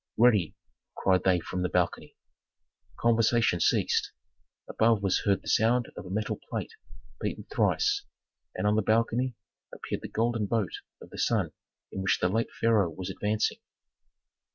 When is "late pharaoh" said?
12.29-12.89